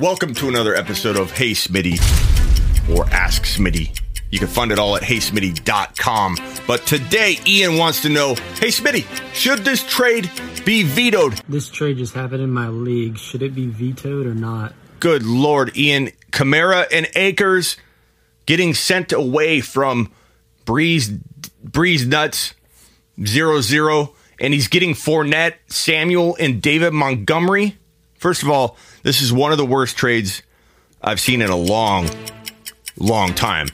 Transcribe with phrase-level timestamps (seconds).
[0.00, 2.00] Welcome to another episode of Hey Smitty
[2.96, 3.96] or Ask Smitty.
[4.28, 6.36] You can find it all at heysmitty.com.
[6.66, 10.28] But today, Ian wants to know Hey Smitty, should this trade
[10.64, 11.34] be vetoed?
[11.48, 13.18] This trade just happened in my league.
[13.18, 14.74] Should it be vetoed or not?
[14.98, 16.10] Good Lord, Ian.
[16.32, 17.76] Kamara and Akers
[18.46, 20.10] getting sent away from
[20.64, 21.08] Breeze,
[21.62, 22.54] Breeze Nuts
[23.24, 24.12] 0 0.
[24.40, 27.78] And he's getting Fournette, Samuel, and David Montgomery.
[28.24, 30.42] First of all, this is one of the worst trades
[31.02, 32.08] I've seen in a long,
[32.96, 33.68] long time.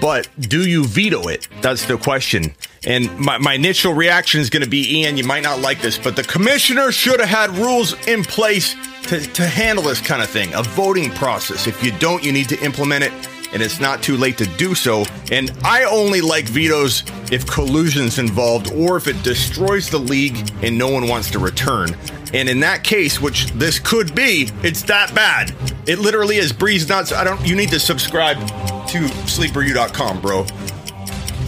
[0.00, 1.48] But do you veto it?
[1.60, 2.54] That's the question.
[2.86, 5.98] And my, my initial reaction is going to be Ian, you might not like this,
[5.98, 8.74] but the commissioner should have had rules in place
[9.08, 11.66] to, to handle this kind of thing, a voting process.
[11.66, 13.12] If you don't, you need to implement it,
[13.52, 15.04] and it's not too late to do so.
[15.30, 20.78] And I only like vetoes if collusion's involved or if it destroys the league and
[20.78, 21.94] no one wants to return.
[22.32, 25.52] And in that case, which this could be, it's that bad.
[25.86, 27.12] It literally is breeze nuts.
[27.12, 30.46] I don't you need to subscribe to sleeperu.com, bro.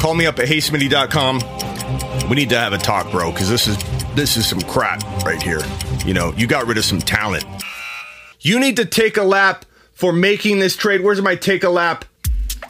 [0.01, 2.29] Call me up at heysmitty.com.
[2.29, 3.77] We need to have a talk, bro, because this is
[4.15, 5.61] this is some crap right here.
[6.05, 7.45] You know, you got rid of some talent.
[8.41, 11.03] You need to take a lap for making this trade.
[11.03, 12.05] Where's my take a lap?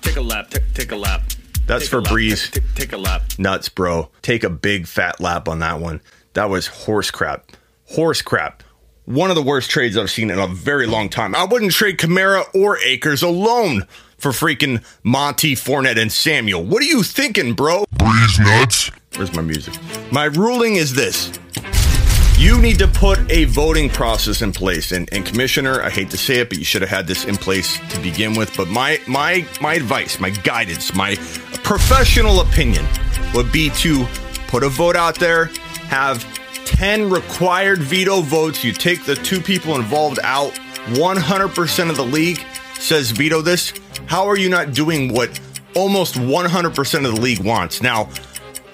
[0.03, 0.51] Take a lap.
[0.51, 1.23] Take, take a lap.
[1.67, 2.03] That's Take for.
[2.03, 2.51] Breeze.
[2.51, 3.23] Take, take, take a lap.
[3.39, 4.11] Nuts, bro.
[4.20, 6.01] Take a big fat lap on that one.
[6.34, 7.53] That was horse crap.
[7.91, 8.62] Horse crap.
[9.05, 11.34] One of the worst trades I've seen in a very long time.
[11.34, 16.64] I wouldn't trade Kamara or Akers alone for freaking Monty, Fournette, and Samuel.
[16.64, 17.84] What are you thinking, bro?
[17.98, 18.91] Breeze nuts.
[19.16, 19.74] Where's my music?
[20.12, 21.33] My ruling is this.
[22.39, 24.92] You need to put a voting process in place.
[24.92, 27.36] And, and Commissioner, I hate to say it, but you should have had this in
[27.36, 28.56] place to begin with.
[28.56, 31.17] But my my my advice, my guidance, my
[31.62, 32.86] professional opinion
[33.34, 34.06] would be to
[34.48, 35.46] put a vote out there,
[35.89, 36.24] have
[36.73, 38.65] 10 required veto votes.
[38.65, 40.53] You take the two people involved out,
[40.95, 42.45] 100% of the league
[42.79, 43.73] says veto this.
[44.06, 45.39] How are you not doing what
[45.77, 47.83] almost 100% of the league wants?
[47.83, 48.09] Now,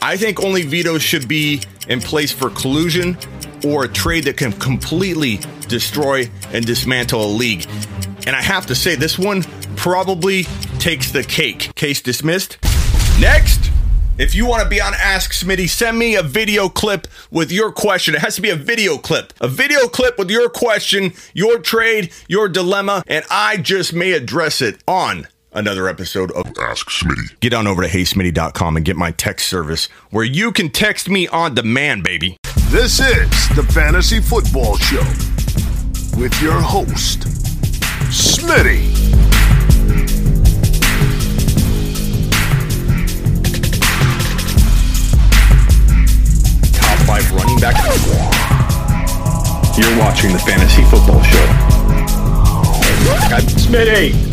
[0.01, 3.19] I think only vetoes should be in place for collusion
[3.65, 7.67] or a trade that can completely destroy and dismantle a league.
[8.27, 9.43] And I have to say, this one
[9.77, 10.45] probably
[10.78, 11.75] takes the cake.
[11.75, 12.59] Case dismissed.
[13.21, 13.68] Next,
[14.19, 17.73] if you want to be on Ask Smitty, send me a video clip with your
[17.73, 18.15] question.
[18.15, 19.33] It has to be a video clip.
[19.41, 24.61] A video clip with your question, your trade, your dilemma, and I just may address
[24.61, 27.39] it on another episode of Ask Smitty.
[27.41, 31.27] get on over to heysmitty.com and get my text service where you can text me
[31.28, 32.37] on demand, baby.
[32.69, 35.05] This is the Fantasy Football Show
[36.21, 37.21] with your host,
[38.11, 39.08] Smitty.
[49.78, 51.47] You're watching the Fantasy Football Show.
[53.31, 54.28] I'm Smitty,